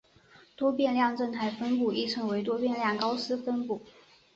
[0.55, 3.83] 多变量正态分布亦称为多变量高斯分布。